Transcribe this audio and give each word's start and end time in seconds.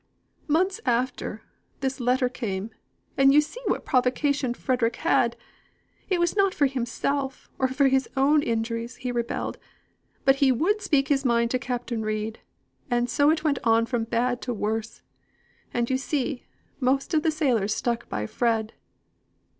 Months 0.47 0.81
after, 0.83 1.43
this 1.81 1.99
letter 1.99 2.27
came, 2.27 2.71
and 3.19 3.31
you 3.31 3.39
see 3.39 3.59
what 3.67 3.85
provocation 3.85 4.55
Frederick 4.55 4.95
had. 4.95 5.35
It 6.09 6.19
was 6.19 6.35
not 6.35 6.55
for 6.55 6.65
himself, 6.65 7.51
or 7.59 7.67
his 7.67 8.09
own 8.17 8.41
injuries, 8.41 8.95
he 8.95 9.11
rebelled; 9.11 9.59
but 10.25 10.37
he 10.37 10.51
would 10.51 10.81
speak 10.81 11.09
his 11.09 11.23
mind 11.23 11.51
to 11.51 11.59
Captain 11.59 12.01
Reid, 12.01 12.39
and 12.89 13.11
so 13.11 13.29
it 13.29 13.43
went 13.43 13.59
on 13.63 13.85
from 13.85 14.05
bad 14.05 14.41
to 14.41 14.55
worse; 14.55 15.03
and 15.71 15.87
you 15.87 15.99
see, 15.99 16.47
most 16.79 17.13
of 17.13 17.21
the 17.21 17.29
sailors 17.29 17.75
stuck 17.75 18.09
by 18.09 18.25
Frederick." 18.25 18.73